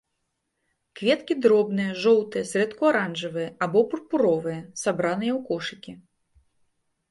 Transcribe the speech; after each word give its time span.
Кветкі 0.99 1.33
дробныя, 1.45 1.91
жоўтыя, 2.05 2.47
зрэдку 2.53 2.83
аранжавыя 2.93 3.49
або 3.67 3.79
пурпуровыя, 3.93 4.59
сабраныя 4.87 5.33
ў 5.37 5.47
кошыкі. 5.53 5.91